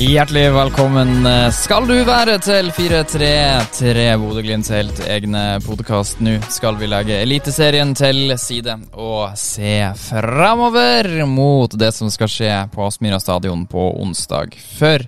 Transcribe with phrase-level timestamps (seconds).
[0.00, 6.22] Hjertelig velkommen skal du være til 433 Bodø-Glimts helt egne podkast.
[6.24, 12.56] Nå skal vi legge Eliteserien til side og se framover mot det som skal skje
[12.72, 14.56] på Aspmyra stadion på onsdag.
[14.80, 15.04] For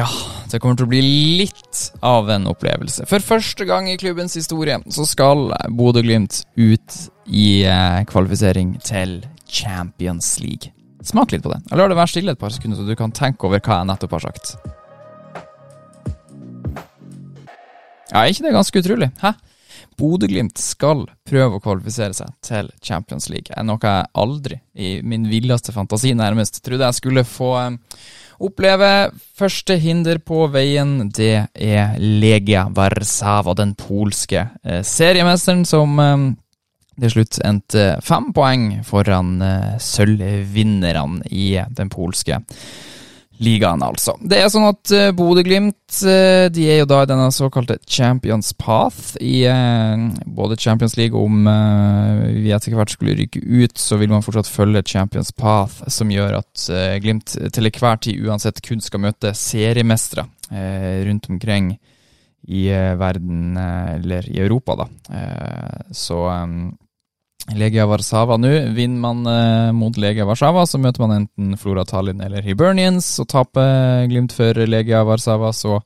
[0.00, 0.08] ja,
[0.48, 1.04] det kommer til å bli
[1.44, 3.04] litt av en opplevelse.
[3.04, 10.38] For første gang i klubbens historie så skal Bodø-Glimt ut i eh, kvalifisering til Champions
[10.40, 10.72] League.
[11.02, 11.60] Smak litt på det.
[11.70, 13.90] Jeg lar det være stille et par sekunder, så du kan tenke over hva jeg
[13.90, 14.54] nettopp har sagt.
[18.12, 19.08] Ja, er ikke det ganske utrolig?
[19.22, 19.32] Hæ?
[19.98, 23.54] Bodø-Glimt skal prøve å kvalifisere seg til Champions League.
[23.66, 28.02] Noe jeg aldri, i min villeste fantasi nærmest, trodde jeg skulle få eh,
[28.42, 28.92] oppleve.
[29.38, 36.28] Første hinder på veien, det er Legia Warszawa, den polske eh, seriemesteren som eh,
[37.00, 42.40] til slutt endte fem poeng foran uh, sølvvinnerne i den polske
[43.42, 44.14] ligaen, altså.
[44.20, 49.18] Det er sånn at uh, Bodø-Glimt de er jo da i denne såkalte Champions Path
[49.20, 49.42] i
[50.24, 51.42] både Champions League Om
[52.32, 56.38] vi etter hvert skulle rykke ut, så vil man fortsatt følge Champions Path, som gjør
[56.38, 56.64] at
[57.04, 60.24] Glimt til enhver tid uansett kun skal møte seriemestere
[61.04, 61.74] rundt omkring
[62.48, 62.64] i
[62.98, 63.52] verden,
[63.98, 64.88] eller i Europa, da.
[65.92, 66.24] så
[67.50, 68.48] Legia Warszawa nå.
[68.76, 73.08] Vinner man eh, mot Legia Warszawa, så møter man enten Flora Tallinn eller Hibernians.
[73.20, 75.80] Og taper Glimt for Legia Warszawa, så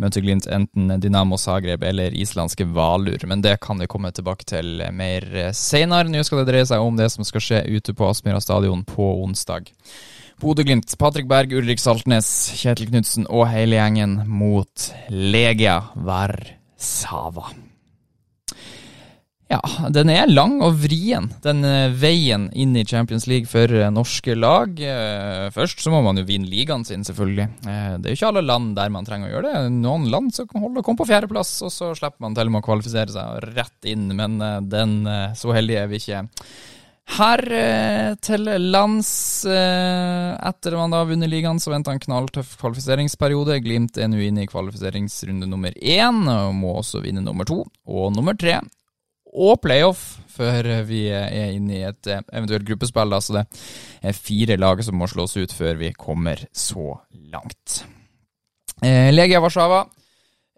[0.00, 3.24] møter Glimt enten Dynamo Zagreb eller islandske Valur.
[3.26, 6.12] Men det kan vi komme tilbake til mer senere.
[6.12, 9.14] Nå skal det dreie seg om det som skal skje ute på Aspmyra stadion på
[9.24, 9.72] onsdag.
[10.40, 17.69] Bodø-Glimt, Patrick Berg, Ulrik Saltnes, Kjetil Knutsen og hele gjengen mot Legia Warszawa.
[19.50, 19.58] Ja,
[19.90, 24.36] den er lang og vrien, den eh, veien inn i Champions League for eh, norske
[24.38, 24.78] lag.
[24.78, 27.48] Eh, først så må man jo vinne ligaen sin, selvfølgelig.
[27.64, 29.74] Det er jo ikke alle land der man trenger å gjøre det.
[29.80, 32.62] Noen land så kan holde å komme på fjerdeplass, og så slipper man til med
[32.62, 34.38] å kvalifisere seg rett inn, men
[34.70, 35.00] den
[35.34, 36.22] så heldige er vi ikke.
[37.18, 37.42] Her
[38.22, 39.12] til lands,
[39.50, 43.58] etter man da har vunnet ligaen, så venter en knalltøff kvalifiseringsperiode.
[43.66, 48.14] Glimt er nå inne i kvalifiseringsrunde nummer én, og må også vinne nummer to og
[48.14, 48.60] nummer tre
[49.30, 53.16] og playoff før vi er inne i et eh, eventuelt gruppespill.
[53.20, 53.46] Så det
[54.02, 56.96] er fire lag som må slås ut før vi kommer så
[57.32, 57.82] langt.
[58.82, 59.84] Eh, Legia Warszawa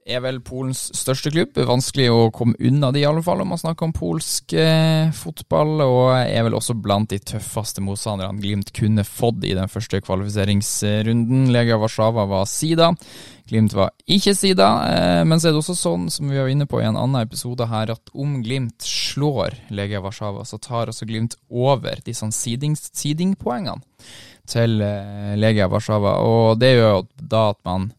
[0.07, 1.57] er vel Polens største klubb.
[1.69, 5.83] Vanskelig å komme unna de, i alle fall, om man snakker om polsk eh, fotball.
[5.85, 11.47] Og er vel også blant de tøffeste motstanderne Glimt kunne fått i den første kvalifiseringsrunden.
[11.55, 12.91] Legia Warszawa var sida.
[13.49, 14.69] Glimt var ikke sida.
[14.91, 17.23] Eh, men så er det også sånn, som vi var inne på i en annen
[17.23, 23.83] episode her, at om Glimt slår Legia Warszawa, så tar også Glimt over disse sidingpoengene
[24.51, 26.19] til eh, Legia Warszawa.
[26.27, 27.93] Og det gjør jo da at man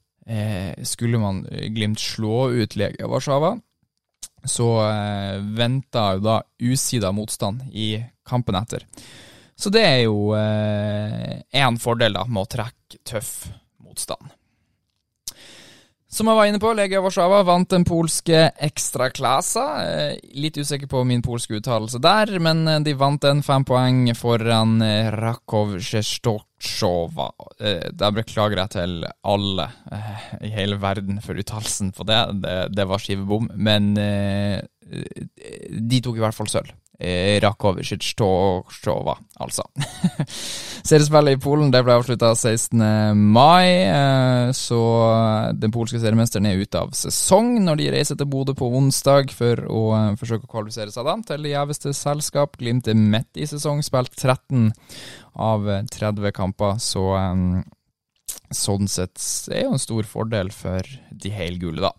[0.87, 3.57] skulle man eh, Glimt slå ut Legia Warszawa,
[4.43, 7.97] så eh, venta jo da usida motstand i
[8.27, 8.85] kampen etter.
[9.55, 13.33] Så det er jo én eh, fordel da med å trekke tøff
[13.83, 14.31] motstand.
[16.13, 19.63] Som jeg var inne på, Legia Warszawa vant den polske ekstraklasa.
[19.81, 24.11] Eh, litt usikker på min polske uttalelse der, men eh, de vant den fem poeng
[24.13, 27.31] foran eh, Rakov Sjestotsjova.
[27.97, 28.93] Da beklager jeg til
[29.25, 29.65] alle
[30.45, 32.21] i hele verden for uttalelsen på det.
[32.45, 32.55] det.
[32.77, 33.95] Det, var skivebom, men
[34.83, 36.73] de tok i hvert fall sølv.
[36.99, 39.63] Eh, Rakovic Tova, altså.
[40.87, 43.17] Seriespillet i Polen det ble avslutta 16.
[43.17, 44.81] mai, eh, så
[45.57, 49.65] den polske seriemesteren er ute av sesong når de reiser til Bodø på onsdag for
[49.65, 52.59] å eh, forsøke å kvalifisere seg da til det gjeveste selskap.
[52.61, 54.69] Glimt er midt i sesong, spilt 13
[55.33, 57.09] av 30 kamper, så
[58.53, 59.17] sånn sett
[59.49, 61.91] er jo en stor fordel for de helgule, da.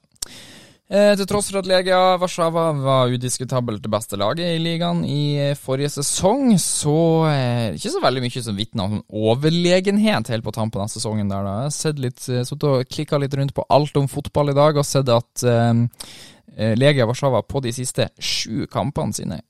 [0.84, 5.22] Eh, til tross for at Legia Warszawa var udiskutabelt det beste laget i ligaen i
[5.40, 6.96] eh, forrige sesong, så
[7.30, 11.32] er det ikke så veldig mye som vitner om overlegenhet helt på tampen av sesongen.
[11.32, 11.54] der da.
[11.56, 14.58] Jeg har sett litt, eh, sittet og klikka litt rundt på alt om fotball i
[14.60, 19.40] dag og sett at eh, Legia Warszawa på de siste sju kampene sine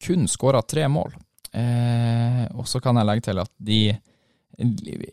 [0.00, 1.12] kun skåra tre mål.
[1.52, 3.82] Eh, og så kan jeg legge til at de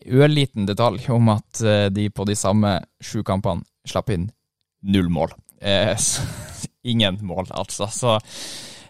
[0.07, 1.59] ørliten detalj om at
[1.93, 4.31] de på de samme sju kampene slapp inn
[4.81, 5.35] null mål.
[5.61, 5.93] Eh,
[6.91, 7.89] ingen mål, altså.
[7.91, 8.15] Så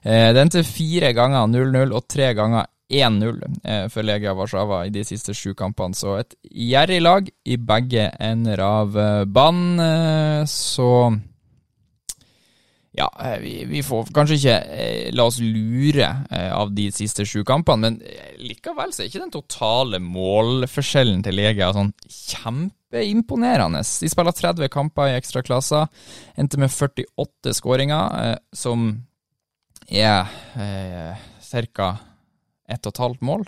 [0.03, 4.93] eh, det endte fire ganger 0-0 og tre ganger 1-0 eh, for Legia Warszawa i
[4.93, 5.97] de siste sju kampene.
[5.97, 9.79] Så et gjerrig lag i begge ender av eh, banen.
[9.81, 10.89] Eh, så
[12.97, 17.25] ja, eh, vi, vi, får kanskje ikke eh, la oss lure eh, av de siste
[17.27, 23.83] sju kampene, men eh, likevel så er ikke den totale målforskjellen til Legia sånn kjempeimponerende.
[23.83, 25.91] De spiller 30 kamper i ekstraklasser,
[26.39, 28.87] endte med 48 skåringer, eh, som
[29.91, 31.27] er eh,
[31.75, 31.91] ca.
[32.67, 33.45] ett og et halvt mål.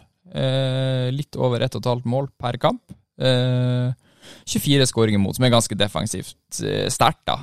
[1.15, 2.81] Litt over ett og et halvt mål per kamp.
[3.17, 6.59] 24 skåringer mot, som er ganske defensivt
[6.93, 7.37] sterkt, da.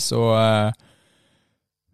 [0.00, 0.22] så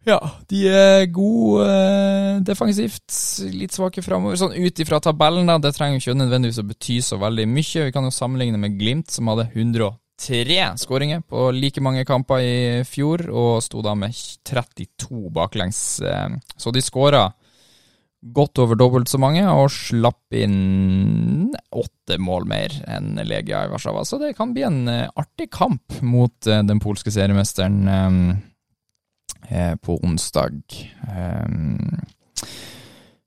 [0.05, 0.19] ja,
[0.51, 3.07] de er gode eh, defensivt,
[3.55, 4.37] litt svake framover.
[4.41, 7.87] Sånn ut ifra tabellen, da, det trenger ikke nødvendigvis å bety så veldig mye.
[7.89, 12.59] Vi kan jo sammenligne med Glimt, som hadde 103 skåringer på like mange kamper i
[12.89, 14.13] fjor, og sto da med
[14.45, 15.81] 32 baklengs.
[16.05, 17.31] Eh, så de skåra
[18.25, 24.05] godt over dobbelt så mange, og slapp inn åtte mål mer enn Legia i Warszawa.
[24.09, 28.43] Så det kan bli en eh, artig kamp mot eh, den polske seriemesteren.
[29.51, 30.53] Eh, Eh, på onsdag.
[31.47, 32.01] Um,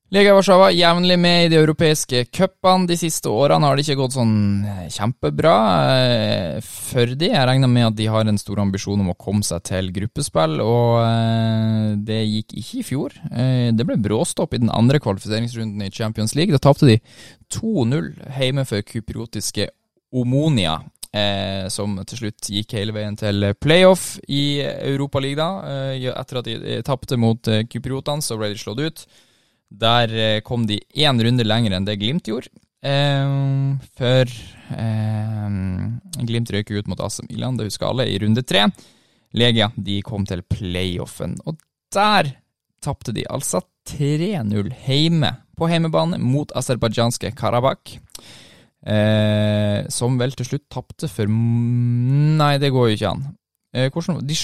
[0.09, 2.87] Lega Warszawa jevnlig med i de europeiske cupene.
[2.87, 5.55] De siste årene har det ikke gått sånn eh, kjempebra
[6.63, 7.29] for de.
[7.33, 10.61] Jeg regner med at de har en stor ambisjon om å komme seg til gruppespill,
[10.63, 13.17] og det gikk ikke i fjor.
[13.75, 16.55] Det ble bråstopp i den andre kvalifiseringsrunden i Champions League.
[16.55, 17.01] Da tapte de
[17.51, 19.67] 2-0 hjemme for kypriotiske
[20.15, 20.79] Omonia
[21.15, 25.97] eh, som til slutt gikk hele veien til playoff i Europaligaen.
[25.97, 29.05] Eh, etter at de eh, tapte mot eh, kypriotene, så ble de slått ut.
[29.69, 32.51] Der eh, kom de én runde lenger enn det Glimt gjorde.
[32.85, 33.31] Eh,
[33.97, 34.33] før
[34.77, 35.47] eh,
[36.27, 38.67] Glimt røyk ut mot AC Milan, det husker alle, i runde tre.
[39.37, 41.59] Legia de kom til playoffen, og
[41.93, 42.31] der
[42.83, 47.97] tapte de altså 3-0 hjemme på heimebane mot aserbajdsjanske Karabakh.
[48.87, 53.25] Eh, som vel til slutt tapte for Nei, det går jo ikke an.
[53.75, 54.37] Eh, hvordan de,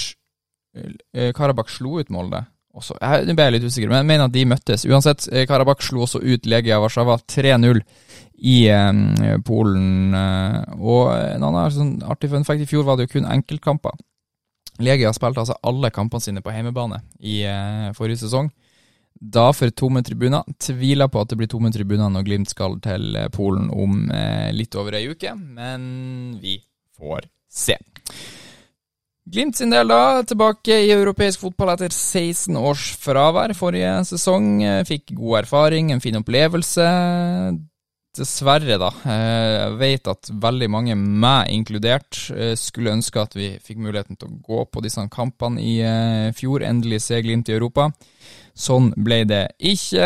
[1.16, 2.44] eh, Karabakh slo ut Molde.
[2.74, 4.84] Også, jeg, nå ble jeg litt usikker, men jeg mener at de møttes.
[4.90, 7.80] Uansett, eh, Karabakh slo også ut Legia Warszawa 3-0
[8.50, 10.18] i eh, Polen.
[10.18, 13.96] Eh, og en annen sånn artig fun fact, i fjor var det jo kun enkeltkamper.
[14.84, 17.44] Legia spilte altså alle kampene sine på hjemmebane i
[17.94, 18.48] forrige sesong
[19.24, 20.44] da for tomme tribuner.
[20.60, 24.52] Tviler på at det blir tomme tribuner når Glimt skal til eh, Polen om eh,
[24.56, 26.60] litt over ei uke, men vi
[26.98, 27.78] får se.
[29.24, 34.58] Glimt sin del, da, tilbake i europeisk fotball etter 16 års fravær forrige sesong.
[34.68, 36.90] Eh, fikk god erfaring, en fin opplevelse.
[38.14, 38.92] Dessverre, da.
[39.10, 42.20] Eh, jeg vet at veldig mange, meg inkludert,
[42.60, 45.80] skulle ønske at vi fikk muligheten til å gå på disse kampene i
[46.36, 46.68] fjor.
[46.68, 47.88] Endelig se Glimt i Europa.
[48.54, 50.06] Sånn ble det ikke.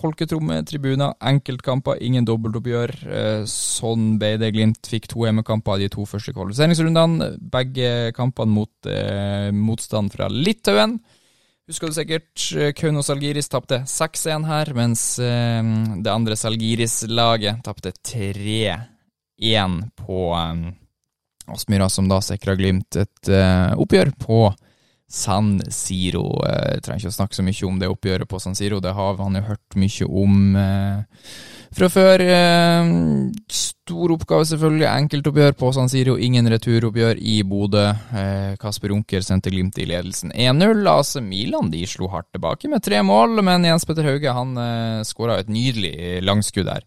[0.00, 2.92] Folketromme, tribuner, enkeltkamper, ingen dobbeltoppgjør.
[3.04, 4.48] Eh, sånn ble det.
[4.56, 7.34] Glimt fikk to hjemmekamper av de to første kvalifiseringsrundene.
[7.52, 10.96] Begge kampene mot eh, motstand fra Litauen.
[11.68, 15.60] Husker du sikkert, eh, Kaunos Algiris tapte 6-1 her, mens eh,
[16.00, 20.64] det andre Salgiris-laget tapte 3-1 på eh,
[21.52, 24.40] Aspmyra, som da sikra Glimt et eh, oppgjør på
[25.10, 26.28] San Siro.
[26.46, 28.94] Jeg eh, trenger ikke å snakke så mye om det oppgjøret på San Siro, det
[28.94, 31.32] har han jo hørt mye om eh,
[31.74, 32.22] fra før.
[32.22, 32.92] Eh,
[33.50, 34.86] stor oppgave, selvfølgelig.
[34.86, 37.88] Enkeltoppgjør på San Siro, ingen returoppgjør i Bodø.
[38.62, 40.86] Kasper Unker sendte Glimt i ledelsen 1-0.
[40.94, 44.54] AC Milan de slo hardt tilbake med tre mål, men Jens Petter Hauge han
[45.08, 46.86] skåra et nydelig langskudd der.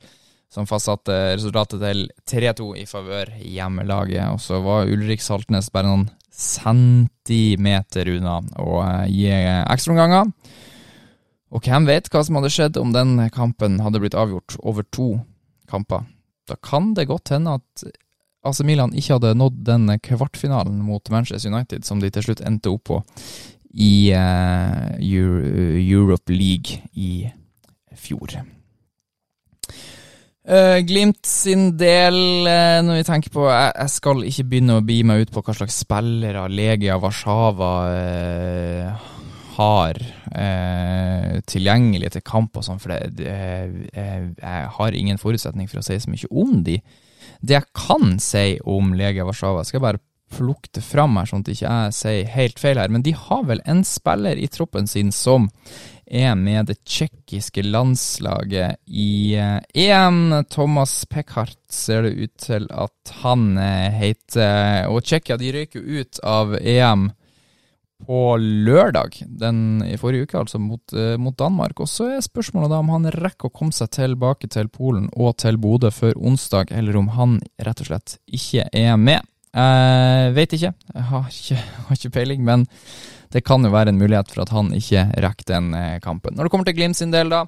[0.54, 4.32] Som fastsatte resultatet til 3-2 i favør hjemmelaget.
[4.32, 10.32] Og så var Ulrik Saltnes bare noen centimeter unna å eh, gi ekstraomganger.
[11.54, 15.12] Og hvem vet hva som hadde skjedd om den kampen hadde blitt avgjort over to
[15.70, 16.08] kamper?
[16.50, 17.86] Da kan det godt hende at
[18.44, 22.74] AC Milan ikke hadde nådd den kvartfinalen mot Manchester United som de til slutt endte
[22.74, 23.00] opp på
[23.74, 27.30] i uh, Europe League i
[27.96, 28.36] fjor.
[30.44, 34.84] Uh, Glimt sin del, uh, når vi tenker på jeg, jeg, skal ikke begynne å
[34.84, 39.10] bi meg ut på hva slags spillere Legia Warszawa uh,
[39.56, 40.02] har
[41.46, 43.28] tilgjengelig til kamp og sånn, for det,
[43.94, 46.80] jeg har ingen forutsetning for å si så mye om de.
[47.38, 50.02] Det jeg kan si om Legia Warszawa, skal jeg bare
[50.34, 53.46] plukke det fram her, sånn at jeg ikke sier helt feil her, men de har
[53.50, 55.52] vel en spiller i troppen sin som
[56.06, 60.22] er med det tsjekkiske landslaget i EM.
[60.34, 64.88] Eh, Thomas Pekhardt ser det ut til at han eh, heter.
[64.92, 67.12] Og Tsjekkia de røyk ut av EM
[68.04, 71.80] på lørdag den i forrige uke, altså mot, uh, mot, Danmark.
[71.80, 75.38] Og så er spørsmålet da om han rekker å komme seg tilbake til Polen og
[75.40, 79.24] til Bodø før onsdag, eller om han rett og slett ikke er med.
[79.54, 80.74] Jeg vet ikke.
[80.74, 82.68] Jeg har ikke, har ikke peiling, men
[83.34, 86.36] det kan jo være en mulighet for at han ikke rekker den eh, kampen.
[86.36, 87.46] Når det kommer til Glimt sin del, da,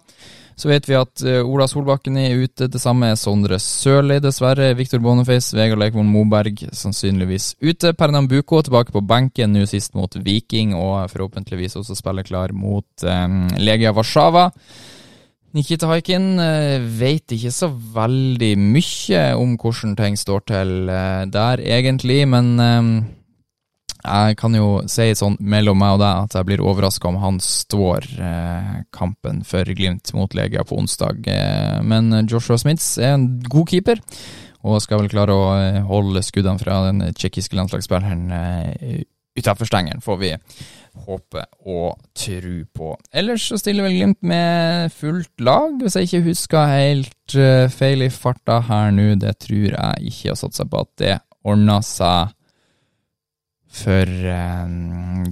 [0.55, 2.69] så vet vi at uh, Ola Solbakken er ute.
[2.71, 4.71] Det samme er Sondre Sørli, dessverre.
[4.79, 7.91] Viktor Boniface, Vegard Leikvoll Moberg sannsynligvis ute.
[7.93, 13.41] Pernambuco tilbake på benken nå sist mot Viking, og forhåpentligvis også spiller klar mot um,
[13.59, 14.47] Legia Warszawa.
[15.55, 21.63] Nikita Haikin veit vet ikke så veldig mye om hvordan ting står til uh, der,
[21.63, 22.89] egentlig, men um,
[24.05, 27.39] jeg kan jo si sånn mellom meg og deg at jeg blir overraska om han
[27.43, 31.25] står eh, kampen for Glimt mot Legia på onsdag.
[31.31, 34.01] Eh, men Joshua Smiths er en god keeper,
[34.65, 38.27] og skal vel klare å eh, holde skuddene fra den tsjekkiske landslagsspilleren
[39.35, 40.33] utenfor stengeren, får vi
[41.05, 42.93] håpe og tro på.
[43.13, 48.05] Ellers så stiller vel Glimt med fullt lag, hvis jeg ikke husker helt uh, feil
[48.05, 49.11] i farta her nå.
[49.21, 52.33] Det tror jeg ikke, og satser på at det ordner seg
[53.75, 54.67] for eh,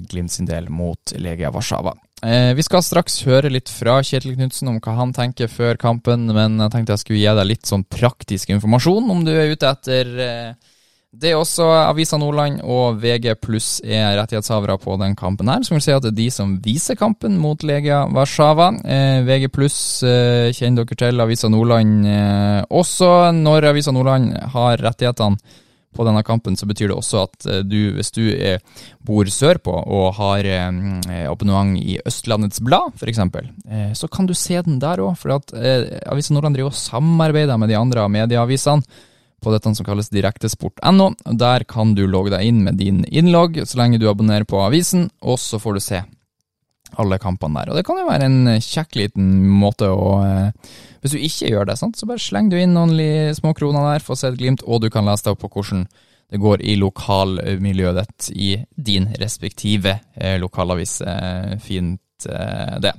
[0.10, 1.96] Glimt sin del mot Legia Warszawa.
[2.24, 6.30] Eh, vi skal straks høre litt fra Kjetil Knutsen om hva han tenker før kampen,
[6.32, 9.72] men jeg tenkte jeg skulle gi deg litt sånn praktisk informasjon om du er ute
[9.72, 10.72] etter eh,
[11.14, 15.78] det er også Avisa Nordland og VG pluss er rettighetshavere på den kampen her, som
[15.78, 18.72] vil si at det er de som viser kampen mot Legia Warszawa.
[18.82, 19.78] Eh, VG pluss
[20.08, 23.12] eh, kjenner dere til Avisa Nordland eh, også.
[23.38, 25.62] Når Avisa Nordland har rettighetene
[25.94, 28.26] på denne kampen, så betyr det også at eh, du, hvis du
[29.06, 34.58] bor sørpå og har eh, abonnement i Østlandets Blad, f.eks., eh, så kan du se
[34.66, 35.14] den der òg.
[35.22, 35.54] For at
[36.10, 38.82] Avisa Nordland driver og samarbeider med de andre medieavisene
[39.44, 41.12] på dette som kalles direktesport.no.
[41.40, 45.10] Der kan du logge deg inn med din innlogg så lenge du abonnerer på avisen,
[45.22, 46.02] og så får du se
[47.02, 47.72] alle kampene der.
[47.72, 50.74] Og det kan jo være en kjekk liten måte å eh,
[51.04, 52.96] Hvis du ikke gjør det, sant, så bare sleng du inn noen
[53.36, 55.88] små kroner der, få se et glimt, og du kan lese deg opp på hvordan
[56.34, 60.96] det går i lokalmiljøet ditt i din respektive eh, lokalavis.
[61.06, 62.96] Eh, fint, eh, det.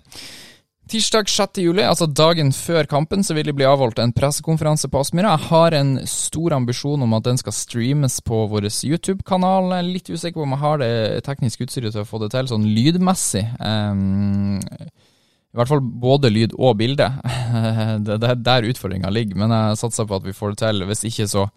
[0.95, 1.59] Tirsdag 6.
[1.59, 5.33] juli, altså dagen før kampen, så vil det bli avholdt en pressekonferanse på Aspmyra.
[5.33, 9.73] Jeg har en stor ambisjon om at den skal streames på vår YouTube-kanal.
[9.73, 10.93] Jeg er litt usikker på om jeg har det
[11.27, 13.43] tekniske utstyret til å få det til sånn lydmessig.
[13.59, 17.11] Um, I hvert fall både lyd og bilde.
[18.07, 20.87] det er der utfordringa ligger, men jeg satser på at vi får det til.
[20.93, 21.49] Hvis ikke, så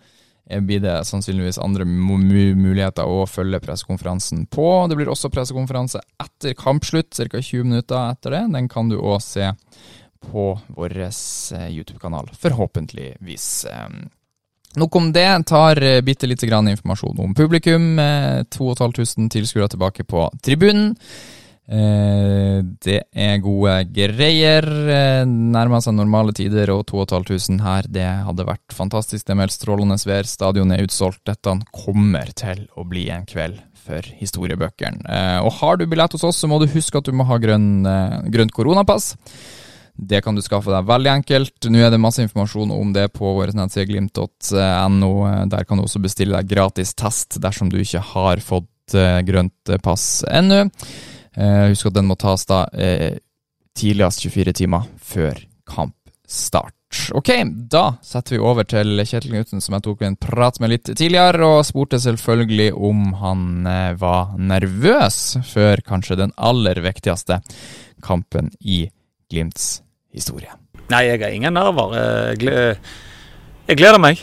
[0.50, 4.68] blir det sannsynligvis andre muligheter å følge pressekonferansen på.
[4.90, 7.42] Det blir også pressekonferanse etter kampslutt, ca.
[7.42, 8.44] 20 minutter etter det.
[8.56, 9.52] Den kan du òg se
[10.28, 13.48] på vår eh, YouTube-kanal, forhåpentligvis.
[13.72, 13.90] Eh,
[14.76, 15.30] nok om det.
[15.48, 17.98] Tar bitte lite grann informasjon om publikum.
[18.50, 20.96] 2500 tilskuere tilbake på tribunen.
[21.68, 24.64] Eh, det er gode greier.
[24.64, 29.26] Eh, nærmer seg normale tider, og 2500 her, det hadde vært fantastisk.
[29.26, 31.26] Det er meldt strålende vær, stadion er utsolgt.
[31.28, 35.04] Dette kommer til å bli en kveld for historiebøkene.
[35.12, 37.40] Eh, og har du billett hos oss, så må du huske at du må ha
[37.40, 37.84] grønn,
[38.32, 39.16] grønt koronapass.
[39.98, 41.68] Det kan du skaffe deg veldig enkelt.
[41.74, 45.12] Nå er det masse informasjon om det på vår nettside glimt.no.
[45.50, 48.94] Der kan du også bestille deg gratis test dersom du ikke har fått
[49.26, 50.68] grønt pass ennå.
[51.38, 53.20] Eh, husk at den må tas da eh,
[53.78, 55.38] tidligst 24 timer før
[55.70, 56.74] kampstart.
[57.14, 57.30] Ok,
[57.70, 61.46] da setter vi over til Kjetil Knutsen, som jeg tok en prat med litt tidligere,
[61.46, 67.42] og spurte selvfølgelig om han eh, var nervøs før kanskje den aller viktigste
[68.04, 68.88] kampen i
[69.30, 69.84] Glimts
[70.16, 70.50] historie.
[70.88, 71.98] Nei, jeg har ingen nerver.
[73.68, 74.22] Jeg gleder meg.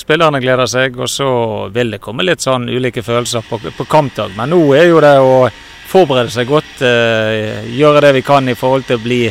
[0.00, 1.28] Spillerne gleder seg, og så
[1.70, 4.34] vil det komme litt sånn ulike følelser på, på kampdag.
[4.34, 5.36] Men nå er jo det å
[5.88, 6.76] forberede seg godt.
[6.82, 9.22] Uh, gjøre det vi kan i forhold til å bli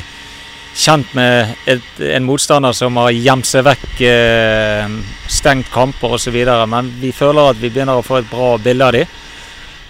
[0.74, 4.96] kjent med et, en motstander som har gjemt seg vekk, uh,
[5.30, 6.40] stengt kamper osv.
[6.70, 9.20] Men vi føler at vi begynner å få et bra bilde av dem.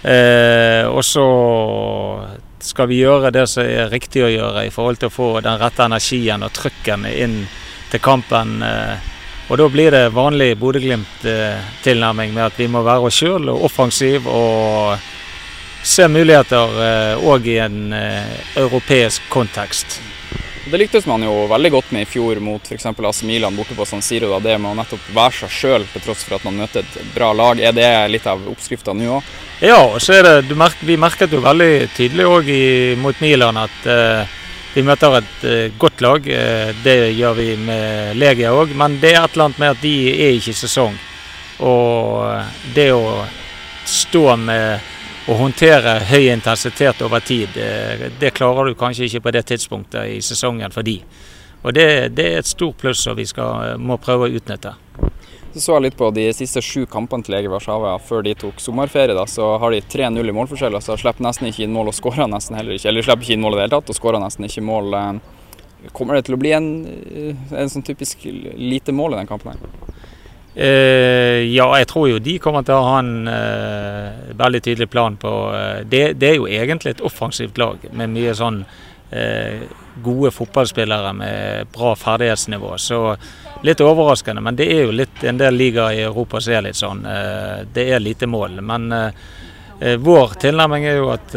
[0.04, 1.26] Uh, og så
[2.64, 5.58] skal vi gjøre det som er riktig å gjøre i forhold til å få den
[5.60, 7.42] rette energien og trykken inn
[7.92, 8.56] til kampen.
[9.52, 14.24] Og da blir det vanlig Bodø-Glimt-tilnærming med at vi må være oss sjøl og offensiv
[14.32, 14.96] og
[15.84, 20.00] ser muligheter òg eh, i en eh, europeisk kontekst.
[20.64, 22.86] Det lyktes man jo veldig godt med i fjor mot f.eks.
[22.86, 24.30] AC Milan borte på San Siro.
[24.32, 27.10] Da, det med å nettopp være seg sjøl til tross for at man møter et
[27.12, 27.60] bra lag.
[27.60, 29.34] Er det litt av oppskrifta nå òg?
[29.60, 32.48] Ja, det, merker, vi merket jo veldig tydelig òg
[33.02, 34.40] mot Milan at eh,
[34.74, 36.24] vi møter et eh, godt lag.
[36.24, 39.84] Uh, det gjør vi med Legia òg, men det er et eller annet med at
[39.84, 40.96] de er ikke i sesong.
[41.62, 42.24] Og
[42.74, 43.28] det å
[43.86, 44.93] stå med
[45.24, 50.10] å håndtere høy intensitet over tid, det, det, klarer du kanskje ikke på det tidspunktet
[50.12, 50.98] i sesongen for de.
[51.64, 54.74] Og det, det er et stort pluss som vi skal, må prøve å utnytte.
[55.54, 58.58] Så så jeg litt på de siste sju kampene til Legia Warszawa før de tok
[58.60, 59.14] sommerferie.
[59.14, 60.76] da, Så har de 3-0 i målforskjell.
[60.82, 62.90] Så slipper nesten ikke inn mål og skårer nesten heller ikke.
[62.90, 64.98] Eller slipper ikke inn mål i det hele tatt og skårer nesten ikke mål.
[65.94, 66.68] Kommer det til å bli en,
[67.54, 69.54] en sånn typisk lite mål i den kampen?
[69.54, 69.93] her?
[70.54, 75.16] Eh, ja, jeg tror jo de kommer til å ha en eh, veldig tydelig plan
[75.18, 78.64] på eh, det, det, er jo egentlig et offensivt lag med mye sånn
[80.02, 82.72] gode fotballspillere med bra ferdighetsnivå.
[82.82, 82.96] Så
[83.62, 86.80] litt overraskende, men det er jo litt en del ligaer i Europa som er litt
[86.80, 87.04] sånn.
[87.76, 88.56] Det er lite mål.
[88.66, 88.88] Men
[90.02, 91.36] vår tilnærming er jo at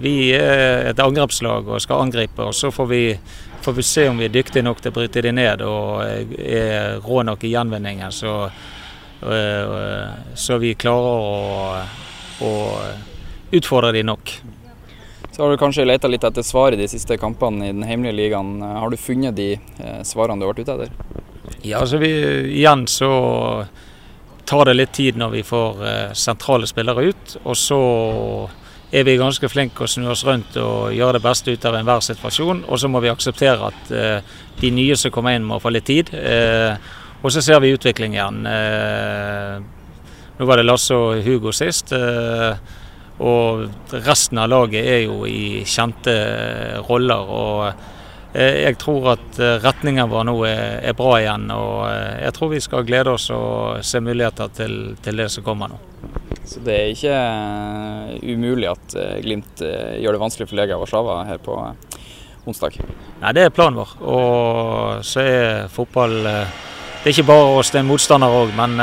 [0.00, 3.02] vi er et angrepslag og skal angripe, og så får vi
[3.66, 7.00] får vi se om vi er dyktige nok til å bryte de ned og er
[7.02, 8.14] rå nok i gjenvinningen.
[8.14, 8.34] Så,
[10.38, 11.80] så vi klarer å,
[12.46, 12.52] å
[13.58, 14.36] utfordre de nok.
[15.36, 18.16] Så har du kanskje leta litt etter svar i de siste kampene i den hjemlige
[18.16, 18.54] ligaen.
[18.62, 20.94] Har du funnet de eh, svarene du har vært ute etter?
[21.60, 22.08] Ja, altså vi,
[22.56, 23.10] igjen så
[24.48, 27.36] tar det litt tid når vi får eh, sentrale spillere ut.
[27.42, 27.80] Og så
[28.96, 32.04] er vi ganske flinke å snu oss rundt og gjøre det beste ut av enhver
[32.04, 32.64] situasjon.
[32.64, 35.88] Og så må vi akseptere at eh, de nye som kommer inn må få litt
[35.88, 36.12] tid.
[36.16, 36.72] Eh,
[37.20, 38.40] og så ser vi utvikling igjen.
[38.48, 39.58] Eh,
[40.36, 41.92] nå var det Lasse og Hugo sist.
[43.16, 46.12] og resten av laget er jo i kjente
[46.88, 47.30] roller.
[47.40, 47.72] og
[48.36, 51.88] jeg tror at retningen vår nå er, bra igjen, og
[52.20, 55.80] jeg tror vi skal glede oss og se muligheter til det som kommer nå.
[56.46, 60.78] Så det er ikke eh, umulig at eh, Glimt eh, gjør det vanskelig for Lega
[60.78, 61.56] Warszawa her på
[62.46, 62.78] onsdag?
[63.22, 63.96] Nei, det er planen vår.
[64.06, 68.52] Og så er fotball Det er ikke bare oss, det er en motstander òg.
[68.58, 68.78] Men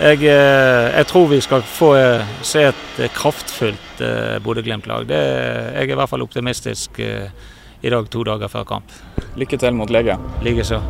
[0.00, 1.90] jeg, jeg, tror vi skal få
[2.44, 4.04] se et kraftfullt
[4.44, 5.08] Bodø-Glimt-lag.
[5.08, 8.96] Jeg er i hvert fall optimistisk i dag, to dager før kamp.
[9.40, 10.20] Lykke til mot Legia.
[10.44, 10.82] Likeså.